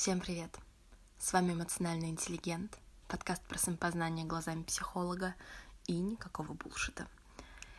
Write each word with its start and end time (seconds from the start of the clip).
Всем 0.00 0.20
привет! 0.20 0.56
С 1.18 1.32
вами 1.32 1.54
эмоциональный 1.54 2.10
интеллигент, 2.10 2.78
подкаст 3.08 3.42
про 3.48 3.58
самопознание 3.58 4.24
глазами 4.24 4.62
психолога 4.62 5.34
и 5.88 5.98
никакого 5.98 6.52
булшита. 6.52 7.08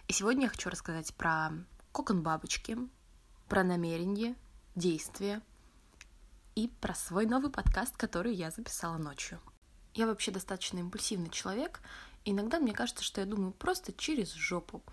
И 0.09 0.11
сегодня 0.11 0.43
я 0.43 0.49
хочу 0.49 0.69
рассказать 0.69 1.13
про 1.13 1.51
кокон 1.93 2.21
бабочки, 2.21 2.77
про 3.47 3.63
намерение, 3.63 4.35
действия 4.75 5.41
и 6.55 6.67
про 6.81 6.93
свой 6.93 7.25
новый 7.25 7.51
подкаст, 7.51 7.95
который 7.95 8.33
я 8.33 8.51
записала 8.51 8.97
ночью. 8.97 9.39
Я 9.93 10.05
вообще 10.05 10.31
достаточно 10.31 10.79
импульсивный 10.79 11.29
человек, 11.29 11.79
и 12.25 12.31
иногда 12.31 12.59
мне 12.59 12.73
кажется, 12.73 13.01
что 13.01 13.21
я 13.21 13.27
думаю 13.27 13.53
просто 13.53 13.93
через 13.93 14.33
жопу. 14.33 14.83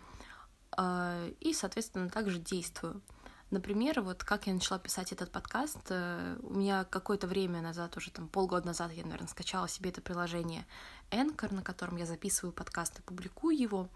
А, 0.70 1.28
и, 1.40 1.52
соответственно, 1.52 2.08
также 2.08 2.38
действую— 2.38 3.02
Например, 3.50 4.00
вот 4.00 4.24
как 4.24 4.48
я 4.48 4.54
начала 4.54 4.78
писать 4.78 5.12
этот 5.12 5.30
подкаст, 5.30 5.78
э, 5.90 6.36
у 6.42 6.54
меня 6.54 6.84
какое-то 6.84 7.28
время 7.28 7.62
назад, 7.62 7.96
уже 7.96 8.10
там 8.10 8.26
полгода 8.26 8.66
назад, 8.66 8.92
я, 8.92 9.04
наверное, 9.04 9.28
скачала 9.28 9.68
себе 9.68 9.90
это 9.90 10.00
приложение 10.00 10.66
Anchor, 11.12 11.54
на 11.54 11.62
котором 11.62 11.96
я 11.96 12.06
записываю 12.06 12.52
подкаст 12.52 12.98
и 12.98 13.02
публикую 13.02 13.56
его. 13.56 13.88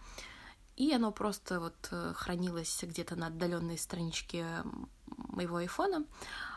И 0.77 0.95
оно 0.95 1.11
просто 1.11 1.59
вот 1.59 1.89
э, 1.91 2.13
хранилось 2.15 2.79
где-то 2.81 3.17
на 3.17 3.27
отдаленной 3.27 3.77
страничке 3.77 4.47
моего 5.17 5.57
айфона. 5.57 6.05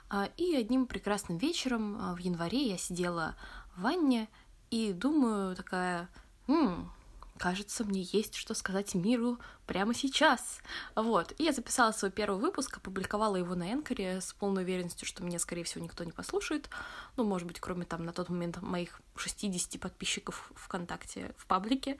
А, 0.09 0.29
и 0.37 0.55
одним 0.55 0.85
прекрасным 0.85 1.39
вечером 1.39 1.97
э, 1.97 2.13
в 2.13 2.19
январе 2.19 2.67
я 2.67 2.77
сидела 2.77 3.35
в 3.75 3.81
ванне 3.81 4.29
и 4.69 4.93
думаю 4.93 5.55
такая, 5.55 6.09
м 6.47 6.92
кажется, 7.37 7.83
мне 7.83 8.01
есть 8.01 8.35
что 8.35 8.53
сказать 8.53 8.95
миру 8.95 9.39
прямо 9.65 9.93
сейчас. 9.93 10.59
Вот. 10.95 11.33
И 11.39 11.43
я 11.43 11.51
записала 11.51 11.91
свой 11.91 12.11
первый 12.11 12.39
выпуск, 12.39 12.77
опубликовала 12.77 13.35
его 13.35 13.55
на 13.55 13.71
Энкоре 13.71 14.21
с 14.21 14.33
полной 14.33 14.63
уверенностью, 14.63 15.07
что 15.07 15.23
меня, 15.23 15.39
скорее 15.39 15.63
всего, 15.63 15.83
никто 15.83 16.03
не 16.03 16.11
послушает. 16.11 16.69
Ну, 17.17 17.23
может 17.23 17.47
быть, 17.47 17.59
кроме 17.59 17.85
там 17.85 18.05
на 18.05 18.13
тот 18.13 18.29
момент 18.29 18.61
моих 18.61 19.01
60 19.15 19.79
подписчиков 19.79 20.51
ВКонтакте 20.55 21.33
в 21.37 21.45
паблике. 21.45 21.97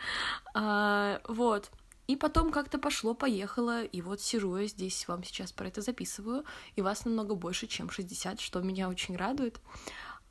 А, 0.53 1.21
вот. 1.27 1.69
И 2.07 2.17
потом 2.17 2.51
как-то 2.51 2.79
пошло-поехало, 2.79 3.83
и 3.83 4.01
вот 4.01 4.19
сижу 4.19 4.57
я 4.57 4.67
здесь, 4.67 5.07
вам 5.07 5.23
сейчас 5.23 5.53
про 5.53 5.67
это 5.67 5.81
записываю, 5.81 6.43
и 6.75 6.81
вас 6.81 7.05
намного 7.05 7.33
больше, 7.33 7.65
чем 7.65 7.89
60, 7.89 8.41
что 8.41 8.59
меня 8.59 8.89
очень 8.89 9.15
радует. 9.15 9.61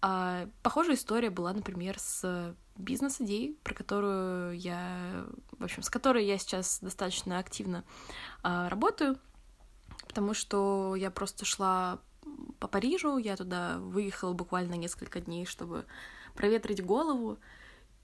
А, 0.05 0.49
похожая 0.65 0.97
история 0.97 1.31
была, 1.31 1.53
например, 1.53 1.97
с 1.99 2.57
бизнес-идеей, 2.77 3.57
про 3.63 3.73
которую 3.73 4.59
я, 4.59 5.25
в 5.59 5.63
общем, 5.63 5.83
с 5.83 5.91
которой 5.91 6.27
я 6.27 6.39
сейчас 6.39 6.81
достаточно 6.81 7.39
активно 7.39 7.85
а, 8.43 8.69
работаю, 8.69 9.17
потому 10.09 10.35
что 10.35 10.97
я 10.97 11.13
просто 11.13 11.45
шла 11.45 12.01
по 12.59 12.67
Парижу, 12.67 13.17
я 13.17 13.37
туда 13.37 13.79
выехала 13.79 14.33
буквально 14.33 14.75
несколько 14.75 15.21
дней, 15.21 15.47
чтобы 15.47 15.87
проветрить 16.35 16.85
голову, 16.85 17.39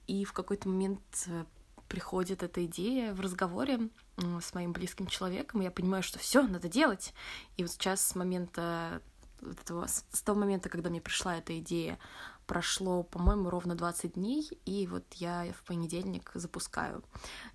и 0.06 0.24
в 0.24 0.32
какой-то 0.32 0.68
момент 0.68 1.02
э, 1.26 1.44
приходит 1.88 2.42
эта 2.42 2.64
идея 2.64 3.12
в 3.14 3.20
разговоре 3.20 3.88
с 4.16 4.54
моим 4.54 4.72
близким 4.72 5.06
человеком, 5.06 5.60
и 5.60 5.64
я 5.64 5.70
понимаю, 5.70 6.02
что 6.02 6.18
все 6.18 6.42
надо 6.42 6.68
делать. 6.68 7.12
И 7.56 7.62
вот 7.62 7.72
сейчас 7.72 8.00
с 8.06 8.14
момента 8.14 9.02
этого, 9.42 9.86
с 9.86 10.22
того 10.22 10.40
момента, 10.40 10.68
когда 10.68 10.90
мне 10.90 11.00
пришла 11.00 11.36
эта 11.36 11.58
идея, 11.58 11.98
прошло, 12.46 13.02
по-моему, 13.02 13.50
ровно 13.50 13.74
20 13.74 14.14
дней, 14.14 14.48
и 14.64 14.86
вот 14.86 15.04
я 15.14 15.52
в 15.52 15.64
понедельник 15.64 16.30
запускаю. 16.34 17.04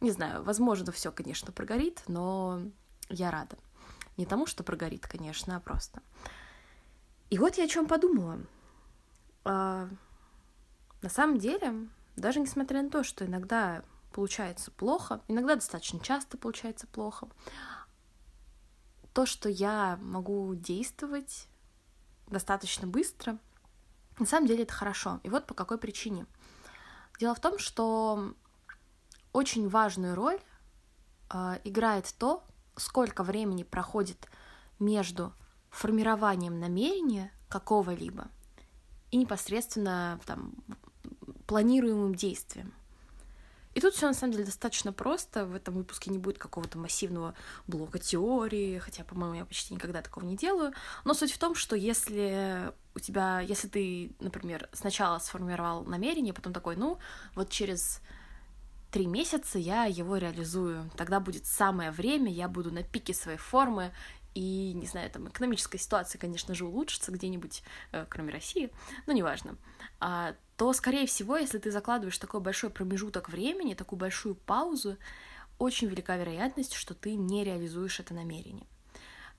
Не 0.02 0.12
знаю, 0.12 0.44
возможно, 0.44 0.92
все, 0.92 1.12
конечно, 1.12 1.52
прогорит, 1.52 2.03
но 2.08 2.62
я 3.09 3.31
рада. 3.31 3.58
Не 4.17 4.25
тому, 4.25 4.45
что 4.45 4.64
прогорит, 4.64 5.08
конечно, 5.08 5.56
а 5.56 5.59
просто. 5.59 6.02
И 7.30 7.40
вот 7.40 7.56
я 7.56 7.66
о 7.66 7.67
чем 7.67 7.88
подумала. 7.88 8.40
А, 9.44 9.90
на 11.02 11.09
самом 11.09 11.40
деле, 11.40 11.88
даже 12.16 12.40
несмотря 12.40 12.84
на 12.84 12.90
то, 12.90 13.03
что 13.03 13.25
иногда 13.25 13.84
получается 14.14 14.72
плохо, 14.72 15.22
иногда 15.28 15.56
достаточно 15.56 16.00
часто 16.00 16.38
получается 16.38 16.85
плохо, 16.85 17.28
то, 19.13 19.25
что 19.25 19.50
я 19.50 19.97
могу 20.02 20.53
действовать 20.56 21.47
достаточно 22.34 22.88
быстро, 22.88 23.38
на 24.20 24.26
самом 24.26 24.48
деле 24.48 24.64
это 24.64 24.74
хорошо. 24.74 25.20
И 25.24 25.30
вот 25.30 25.48
по 25.48 25.54
какой 25.54 25.78
причине. 25.78 26.26
Дело 27.20 27.36
в 27.36 27.40
том, 27.40 27.58
что 27.58 28.34
очень 29.32 29.70
важную 29.70 30.16
роль 30.16 30.40
э, 31.34 31.60
играет 31.64 32.14
то, 32.18 32.44
сколько 32.76 33.24
времени 33.24 33.64
проходит 33.64 34.28
между 34.80 35.34
формированием 35.70 36.60
намерения 36.60 37.32
какого-либо 37.50 38.28
и 39.12 39.18
непосредственно 39.18 40.20
там, 40.26 40.54
планируемым 41.48 42.16
действием. 42.16 42.74
И 43.73 43.79
тут 43.79 43.94
все 43.94 44.07
на 44.07 44.13
самом 44.13 44.34
деле 44.34 44.45
достаточно 44.45 44.94
просто. 44.94 45.45
В 45.45 45.56
этом 45.56 45.73
выпуске 45.73 46.11
не 46.11 46.19
будет 46.19 46.38
какого-то 46.38 46.78
массивного 46.78 47.34
блока 47.67 48.00
теории, 48.00 48.79
хотя, 48.79 49.03
по-моему, 49.03 49.35
я 49.35 49.45
почти 49.45 49.73
никогда 49.73 50.01
такого 50.01 50.25
не 50.25 50.35
делаю. 50.35 50.73
Но 51.06 51.13
суть 51.13 51.31
в 51.31 51.39
том, 51.39 51.56
что 51.56 51.75
если 51.75 52.72
у 52.95 53.00
тебя, 53.00 53.39
если 53.39 53.67
ты, 53.67 54.16
например, 54.19 54.69
сначала 54.73 55.19
сформировал 55.19 55.84
намерение, 55.85 56.34
потом 56.34 56.53
такой, 56.53 56.75
ну, 56.75 57.00
вот 57.35 57.50
через 57.50 58.01
три 58.91 59.07
месяца 59.07 59.57
я 59.57 59.85
его 59.85 60.17
реализую, 60.17 60.91
тогда 60.95 61.19
будет 61.19 61.47
самое 61.47 61.90
время, 61.90 62.31
я 62.31 62.47
буду 62.47 62.72
на 62.72 62.84
пике 62.84 63.16
своей 63.16 63.40
формы, 63.40 63.91
и, 64.34 64.74
не 64.74 64.88
знаю, 64.88 65.10
там 65.12 65.28
экономическая 65.28 65.78
ситуация, 65.78 66.20
конечно 66.20 66.56
же, 66.56 66.66
улучшится 66.66 67.12
где-нибудь, 67.12 67.64
э, 67.92 68.06
кроме 68.10 68.32
России, 68.32 68.72
но 69.06 69.14
неважно, 69.14 69.58
а, 70.00 70.36
то, 70.58 70.74
скорее 70.74 71.06
всего, 71.06 71.38
если 71.38 71.58
ты 71.58 71.72
закладываешь 71.72 72.18
такой 72.18 72.40
большой 72.40 72.70
промежуток 72.70 73.30
времени, 73.30 73.74
такую 73.74 74.00
большую 74.00 74.36
паузу, 74.36 74.98
очень 75.60 75.88
велика 75.88 76.18
вероятность, 76.18 76.74
что 76.74 76.94
ты 76.94 77.16
не 77.16 77.44
реализуешь 77.44 78.00
это 78.00 78.14
намерение. 78.14 78.68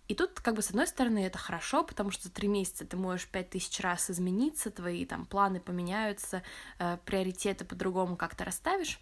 И 0.07 0.15
тут, 0.15 0.41
как 0.41 0.55
бы, 0.55 0.63
с 0.63 0.69
одной 0.69 0.87
стороны, 0.87 1.25
это 1.25 1.39
хорошо, 1.39 1.83
потому 1.83 2.11
что 2.11 2.25
за 2.25 2.31
три 2.31 2.47
месяца 2.47 2.85
ты 2.85 2.97
можешь 2.97 3.27
пять 3.27 3.51
тысяч 3.51 3.81
раз 3.81 4.11
измениться, 4.11 4.71
твои 4.71 5.07
там 5.07 5.25
планы 5.25 5.61
поменяются, 5.61 6.43
э, 6.79 6.99
приоритеты 7.07 7.65
по-другому 7.65 8.17
как-то 8.17 8.45
расставишь. 8.45 9.01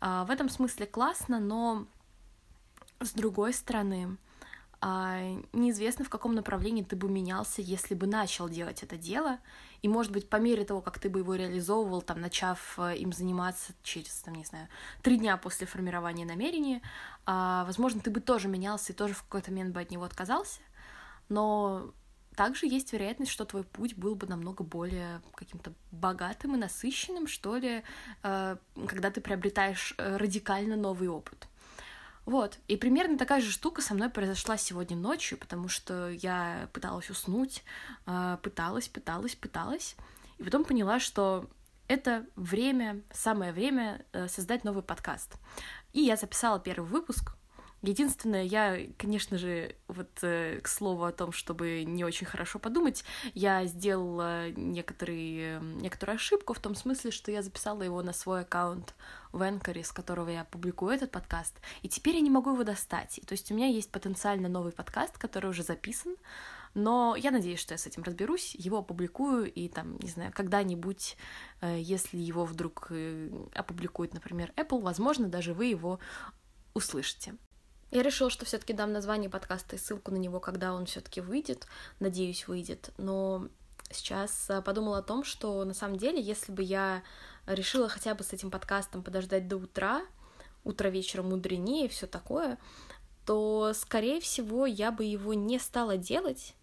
Э, 0.00 0.24
в 0.26 0.30
этом 0.30 0.48
смысле 0.48 0.86
классно, 0.86 1.40
но 1.40 1.86
с 3.00 3.10
другой 3.12 3.52
стороны, 3.52 4.16
неизвестно, 4.82 6.04
в 6.04 6.10
каком 6.10 6.34
направлении 6.34 6.82
ты 6.82 6.96
бы 6.96 7.08
менялся, 7.08 7.62
если 7.62 7.94
бы 7.94 8.06
начал 8.06 8.48
делать 8.48 8.82
это 8.82 8.96
дело. 8.96 9.38
И, 9.82 9.88
может 9.88 10.12
быть, 10.12 10.28
по 10.28 10.36
мере 10.36 10.64
того, 10.64 10.80
как 10.80 10.98
ты 10.98 11.08
бы 11.08 11.20
его 11.20 11.34
реализовывал, 11.34 12.02
там, 12.02 12.20
начав 12.20 12.78
э, 12.78 12.96
им 12.96 13.12
заниматься 13.12 13.72
через, 13.82 14.10
там, 14.20 14.34
не 14.34 14.44
знаю, 14.44 14.68
три 15.02 15.18
дня 15.18 15.36
после 15.36 15.66
формирования 15.66 16.24
намерения, 16.24 16.82
а, 17.24 17.64
возможно, 17.64 18.00
ты 18.00 18.10
бы 18.10 18.20
тоже 18.20 18.48
менялся 18.48 18.92
и 18.92 18.96
тоже 18.96 19.14
в 19.14 19.22
какой-то 19.22 19.50
момент 19.50 19.74
бы 19.74 19.80
от 19.80 19.90
него 19.90 20.04
отказался. 20.04 20.60
Но 21.28 21.92
также 22.36 22.66
есть 22.66 22.92
вероятность, 22.92 23.32
что 23.32 23.44
твой 23.44 23.64
путь 23.64 23.96
был 23.96 24.14
бы 24.14 24.26
намного 24.26 24.62
более 24.62 25.22
каким-то 25.34 25.72
богатым 25.90 26.54
и 26.54 26.58
насыщенным, 26.58 27.26
что 27.26 27.56
ли, 27.56 27.82
э, 28.22 28.56
когда 28.86 29.10
ты 29.10 29.20
приобретаешь 29.20 29.94
э, 29.96 30.16
радикально 30.16 30.76
новый 30.76 31.08
опыт. 31.08 31.48
Вот. 32.26 32.58
И 32.66 32.76
примерно 32.76 33.16
такая 33.16 33.40
же 33.40 33.52
штука 33.52 33.80
со 33.80 33.94
мной 33.94 34.10
произошла 34.10 34.56
сегодня 34.56 34.96
ночью, 34.96 35.38
потому 35.38 35.68
что 35.68 36.10
я 36.10 36.68
пыталась 36.72 37.08
уснуть, 37.08 37.62
а, 38.04 38.38
пыталась, 38.38 38.88
пыталась, 38.88 39.36
пыталась, 39.36 39.96
и 40.38 40.42
потом 40.42 40.64
поняла, 40.64 40.98
что 40.98 41.48
это 41.88 42.26
время, 42.34 43.02
самое 43.12 43.52
время 43.52 44.04
э, 44.12 44.26
создать 44.26 44.64
новый 44.64 44.82
подкаст. 44.82 45.36
И 45.92 46.00
я 46.00 46.16
записала 46.16 46.58
первый 46.58 46.88
выпуск, 46.88 47.36
Единственное, 47.82 48.42
я, 48.42 48.78
конечно 48.96 49.36
же, 49.36 49.76
вот 49.86 50.08
э, 50.22 50.60
к 50.62 50.66
слову 50.66 51.04
о 51.04 51.12
том, 51.12 51.30
чтобы 51.30 51.84
не 51.84 52.04
очень 52.04 52.26
хорошо 52.26 52.58
подумать, 52.58 53.04
я 53.34 53.66
сделала 53.66 54.50
некоторые, 54.50 55.60
некоторую 55.60 56.16
ошибку 56.16 56.54
в 56.54 56.58
том 56.58 56.74
смысле, 56.74 57.10
что 57.10 57.30
я 57.30 57.42
записала 57.42 57.82
его 57.82 58.02
на 58.02 58.14
свой 58.14 58.40
аккаунт 58.40 58.94
в 59.32 59.42
Энкоре, 59.42 59.84
с 59.84 59.92
которого 59.92 60.30
я 60.30 60.44
публикую 60.44 60.94
этот 60.94 61.10
подкаст, 61.10 61.60
и 61.82 61.88
теперь 61.88 62.14
я 62.16 62.22
не 62.22 62.30
могу 62.30 62.52
его 62.52 62.64
достать. 62.64 63.20
То 63.26 63.32
есть 63.32 63.50
у 63.52 63.54
меня 63.54 63.66
есть 63.66 63.90
потенциально 63.90 64.48
новый 64.48 64.72
подкаст, 64.72 65.18
который 65.18 65.50
уже 65.50 65.62
записан, 65.62 66.16
но 66.72 67.14
я 67.14 67.30
надеюсь, 67.30 67.60
что 67.60 67.74
я 67.74 67.78
с 67.78 67.86
этим 67.86 68.02
разберусь, 68.02 68.54
его 68.54 68.78
опубликую, 68.78 69.52
и 69.52 69.68
там, 69.68 69.98
не 69.98 70.08
знаю, 70.08 70.32
когда-нибудь, 70.34 71.16
э, 71.60 71.78
если 71.78 72.18
его 72.18 72.46
вдруг 72.46 72.88
э, 72.90 73.30
опубликует, 73.54 74.14
например, 74.14 74.52
Apple, 74.56 74.80
возможно, 74.80 75.28
даже 75.28 75.52
вы 75.52 75.66
его 75.66 76.00
услышите. 76.74 77.34
Я 77.90 78.02
решила, 78.02 78.30
что 78.30 78.44
все-таки 78.44 78.72
дам 78.72 78.92
название 78.92 79.30
подкаста 79.30 79.76
и 79.76 79.78
ссылку 79.78 80.10
на 80.10 80.16
него, 80.16 80.40
когда 80.40 80.74
он 80.74 80.86
все-таки 80.86 81.20
выйдет. 81.20 81.66
Надеюсь, 82.00 82.48
выйдет. 82.48 82.90
Но 82.98 83.48
сейчас 83.90 84.50
э, 84.50 84.60
подумала 84.60 84.98
о 84.98 85.02
том, 85.02 85.24
что 85.24 85.64
на 85.64 85.74
самом 85.74 85.96
деле, 85.96 86.20
если 86.20 86.52
бы 86.52 86.62
я 86.62 87.02
решила 87.46 87.88
хотя 87.88 88.14
бы 88.14 88.24
с 88.24 88.32
этим 88.32 88.50
подкастом 88.50 89.02
подождать 89.02 89.46
до 89.48 89.56
утра, 89.56 90.02
утро 90.64 90.88
вечера 90.88 91.22
мудренее 91.22 91.86
и 91.86 91.88
все 91.88 92.06
такое, 92.06 92.58
то, 93.24 93.72
скорее 93.74 94.20
всего, 94.20 94.66
я 94.66 94.90
бы 94.90 95.04
его 95.04 95.34
не 95.34 95.58
стала 95.58 95.96
делать, 95.96 96.54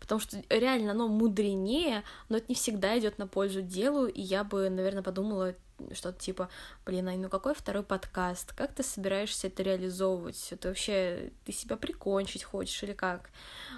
потому 0.00 0.20
что 0.20 0.42
реально 0.48 0.92
оно 0.92 1.08
мудренее, 1.08 2.02
но 2.28 2.38
это 2.38 2.46
не 2.48 2.54
всегда 2.54 2.98
идет 2.98 3.18
на 3.18 3.26
пользу 3.26 3.62
делу, 3.62 4.06
и 4.06 4.20
я 4.20 4.44
бы, 4.44 4.68
наверное, 4.68 5.02
подумала 5.02 5.54
что-то 5.92 6.18
типа, 6.18 6.48
блин, 6.84 7.08
Ань, 7.08 7.20
ну 7.20 7.28
какой 7.28 7.54
второй 7.54 7.82
подкаст? 7.82 8.52
Как 8.52 8.72
ты 8.72 8.82
собираешься 8.82 9.48
это 9.48 9.62
реализовывать? 9.62 10.48
Это 10.50 10.68
вообще 10.68 11.32
ты 11.44 11.52
себя 11.52 11.76
прикончить 11.76 12.44
хочешь 12.44 12.82
или 12.82 12.92
как? 12.92 13.30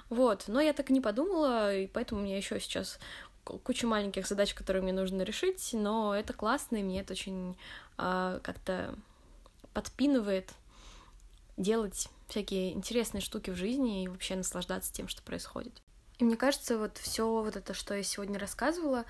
Вот, 0.09 0.45
но 0.47 0.61
я 0.61 0.73
так 0.73 0.91
не 0.91 1.01
подумала, 1.01 1.75
и 1.75 1.87
поэтому 1.87 2.21
у 2.21 2.25
меня 2.25 2.37
еще 2.37 2.61
сейчас 2.61 2.99
куча 3.45 3.87
маленьких 3.87 4.27
задач, 4.27 4.55
которые 4.55 4.83
мне 4.83 4.93
нужно 4.93 5.23
решить, 5.23 5.71
но 5.73 6.15
это 6.15 6.33
классно, 6.33 6.77
и 6.77 6.83
мне 6.83 7.01
это 7.01 7.15
очень 7.15 7.57
э, 7.97 8.41
как-то 8.43 8.95
подпинывает 9.73 10.53
делать 11.57 12.09
всякие 12.29 12.73
интересные 12.73 13.21
штуки 13.21 13.51
в 13.51 13.57
жизни 13.57 14.05
и 14.05 14.09
вообще 14.09 14.37
наслаждаться 14.37 14.93
тем, 14.93 15.09
что 15.09 15.23
происходит. 15.23 15.83
И 16.19 16.25
мне 16.25 16.37
кажется, 16.37 16.79
вот 16.79 16.99
все 16.99 17.27
вот 17.27 17.57
это, 17.57 17.75
что 17.75 17.95
я 17.95 18.03
сегодня 18.03 18.39
рассказывала, 18.39 19.05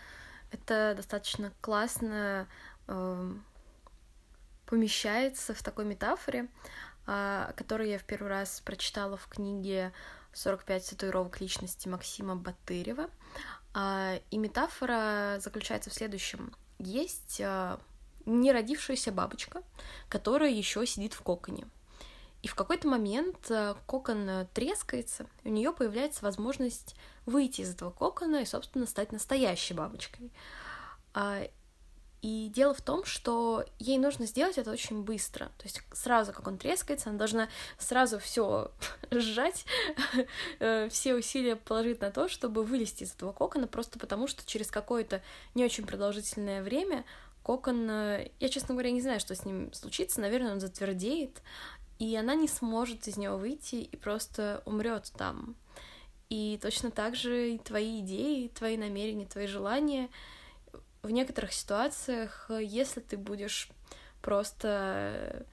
это 0.51 0.95
достаточно 0.97 1.53
классно 1.61 2.47
помещается 4.69 5.55
в 5.55 5.63
такой 5.63 5.85
метафоре, 5.85 6.49
э, 7.07 7.53
которую 7.57 7.89
я 7.89 7.99
в 7.99 8.05
первый 8.05 8.29
раз 8.29 8.61
прочитала 8.61 9.17
в 9.17 9.27
книге 9.27 9.93
«45 10.35 10.91
татуировок 10.91 11.41
личности» 11.41 11.89
Максима 11.89 12.37
Батырева. 12.37 13.09
Э, 13.75 14.21
и 14.31 14.39
метафора 14.39 15.39
заключается 15.41 15.91
в 15.91 15.95
следующем. 15.95 16.55
Есть 16.79 17.41
э, 17.41 17.79
неродившаяся 18.27 19.11
бабочка, 19.11 19.63
которая 20.09 20.51
еще 20.51 20.87
сидит 20.87 21.15
в 21.15 21.23
коконе. 21.23 21.67
И 22.43 22.47
в 22.47 22.55
какой-то 22.55 22.87
момент 22.87 23.51
кокон 23.87 24.47
трескается, 24.55 25.27
и 25.43 25.49
у 25.49 25.53
нее 25.53 25.73
появляется 25.73 26.25
возможность 26.25 26.95
выйти 27.27 27.63
из 27.63 27.75
этого 27.75 27.91
кокона 27.91 28.43
и, 28.43 28.45
собственно, 28.45 28.87
стать 28.87 29.11
настоящей 29.11 29.75
бабочкой. 29.75 30.31
И 32.21 32.51
дело 32.53 32.75
в 32.75 32.81
том, 32.81 33.05
что 33.05 33.65
ей 33.79 33.97
нужно 33.99 34.27
сделать 34.27 34.59
это 34.59 34.73
очень 34.73 35.03
быстро. 35.03 35.47
То 35.57 35.65
есть 35.65 35.83
сразу, 35.93 36.33
как 36.33 36.47
он 36.49 36.59
трескается, 36.59 37.11
она 37.11 37.19
должна 37.19 37.49
сразу 37.79 38.19
все 38.19 38.73
сжать, 39.11 39.65
э, 40.59 40.89
все 40.89 41.15
усилия 41.15 41.55
положить 41.55 42.01
на 42.01 42.11
то, 42.11 42.29
чтобы 42.29 42.65
вылезти 42.65 43.05
из 43.05 43.15
этого 43.15 43.33
кокона, 43.33 43.69
просто 43.69 43.99
потому 44.01 44.27
что 44.27 44.45
через 44.45 44.71
какое-то 44.71 45.23
не 45.55 45.65
очень 45.65 45.87
продолжительное 45.87 46.63
время 46.63 47.05
кокон... 47.45 47.89
Я, 47.89 48.49
честно 48.49 48.75
говоря, 48.75 48.91
не 48.91 49.01
знаю, 49.01 49.21
что 49.21 49.35
с 49.35 49.45
ним 49.45 49.73
случится. 49.73 50.21
Наверное, 50.21 50.53
он 50.53 50.61
затвердеет, 50.61 51.41
и 51.99 52.17
она 52.17 52.35
не 52.35 52.49
сможет 52.49 53.07
из 53.07 53.17
него 53.17 53.37
выйти 53.37 53.77
и 53.77 53.97
просто 53.97 54.63
умрет 54.67 55.13
там. 55.17 55.55
И 56.31 56.59
точно 56.61 56.91
так 56.91 57.15
же 57.15 57.53
и 57.55 57.59
твои 57.59 58.01
идеи, 58.01 58.49
твои 58.49 58.77
намерения, 58.77 59.25
твои 59.25 59.47
желания 59.47 60.11
в 61.03 61.11
некоторых 61.11 61.53
ситуациях, 61.53 62.51
если 62.61 63.01
ты 63.01 63.17
будешь 63.17 63.69
просто 64.21 65.47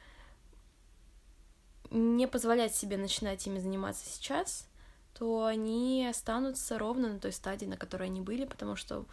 не 1.92 2.28
позволять 2.28 2.76
себе 2.76 2.98
начинать 2.98 3.46
ими 3.48 3.60
заниматься 3.60 4.06
сейчас, 4.06 4.68
то 5.14 5.46
они 5.46 6.08
останутся 6.10 6.78
ровно 6.78 7.10
на 7.10 7.20
той 7.20 7.32
стадии, 7.32 7.66
на 7.66 7.78
которой 7.78 8.06
они 8.06 8.22
были, 8.22 8.46
потому 8.46 8.76
что 8.76 9.06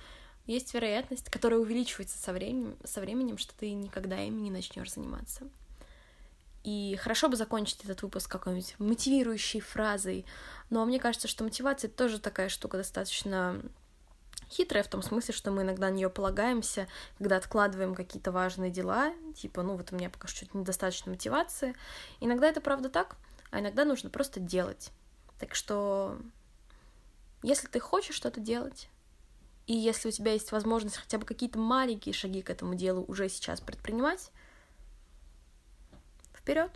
есть 0.46 0.75
вероятность, 0.75 1.31
которая 1.31 1.61
увеличивается 1.61 2.19
со 2.19 2.32
временем, 2.32 2.76
со 2.82 3.00
временем 3.00 3.38
что 3.38 3.55
ты 3.55 3.73
никогда 3.73 4.20
ими 4.20 4.40
не 4.40 4.50
начнешь 4.50 4.93
заниматься. 4.93 5.49
И 6.64 6.96
хорошо 7.00 7.29
бы 7.29 7.37
закончить 7.37 7.84
этот 7.84 8.02
выпуск 8.02 8.31
какой-нибудь 8.31 8.75
мотивирующей 8.79 9.61
фразой, 9.61 10.25
но 10.70 10.84
мне 10.84 10.99
кажется, 10.99 11.29
что 11.29 11.44
мотивация 11.44 11.88
тоже 11.90 12.20
такая 12.20 12.49
штука 12.49 12.76
достаточно 12.76 13.61
хитрая 14.52 14.82
в 14.82 14.88
том 14.88 15.02
смысле, 15.02 15.34
что 15.34 15.50
мы 15.50 15.62
иногда 15.62 15.88
на 15.88 15.94
нее 15.94 16.10
полагаемся, 16.10 16.87
когда 17.19 17.37
откладываем 17.37 17.94
какие-то 17.94 18.32
важные 18.32 18.70
дела, 18.70 19.12
типа, 19.34 19.62
ну 19.62 19.76
вот 19.76 19.93
у 19.93 19.96
меня 19.96 20.10
пока 20.10 20.28
что 20.28 20.46
недостаточно 20.56 21.10
мотивации. 21.10 21.75
Иногда 22.20 22.49
это 22.49 22.60
правда 22.60 22.88
так, 22.88 23.16
а 23.50 23.60
иногда 23.60 23.84
нужно 23.84 24.10
просто 24.10 24.40
делать. 24.40 24.90
Так 25.38 25.54
что, 25.54 26.19
если 27.43 27.66
ты 27.66 27.81
хочешь 27.81 28.14
что-то 28.14 28.40
делать, 28.40 28.88
и 29.66 29.75
если 29.75 30.08
у 30.08 30.12
тебя 30.12 30.32
есть 30.32 30.52
возможность 30.52 30.96
хотя 30.96 31.19
бы 31.19 31.26
какие-то 31.26 31.58
маленькие 31.58 32.12
шаги 32.12 32.43
к 32.43 32.50
этому 32.50 32.75
делу 32.75 33.05
уже 33.08 33.28
сейчас 33.28 33.60
предпринимать, 33.60 34.31
Вперед! 36.43 36.72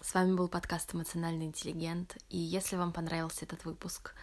С 0.00 0.14
вами 0.14 0.36
был 0.36 0.46
подкаст 0.46 0.94
«Эмоциональный 0.94 1.46
интеллигент», 1.46 2.16
и 2.28 2.38
если 2.38 2.76
вам 2.76 2.92
понравился 2.92 3.44
этот 3.44 3.64
выпуск, 3.64 4.14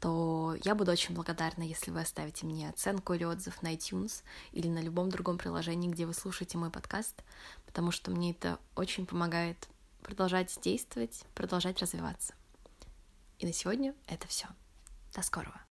то 0.00 0.56
я 0.64 0.74
буду 0.74 0.92
очень 0.92 1.14
благодарна, 1.14 1.62
если 1.62 1.90
вы 1.90 2.00
оставите 2.00 2.46
мне 2.46 2.68
оценку 2.68 3.14
или 3.14 3.24
отзыв 3.24 3.62
на 3.62 3.74
iTunes 3.74 4.22
или 4.52 4.68
на 4.68 4.80
любом 4.80 5.10
другом 5.10 5.38
приложении, 5.38 5.90
где 5.90 6.06
вы 6.06 6.14
слушаете 6.14 6.58
мой 6.58 6.70
подкаст, 6.70 7.22
потому 7.64 7.90
что 7.90 8.10
мне 8.10 8.32
это 8.32 8.58
очень 8.74 9.06
помогает 9.06 9.68
продолжать 10.02 10.56
действовать, 10.62 11.24
продолжать 11.34 11.80
развиваться. 11.80 12.34
И 13.38 13.46
на 13.46 13.52
сегодня 13.52 13.94
это 14.06 14.28
все. 14.28 14.46
До 15.14 15.22
скорого. 15.22 15.65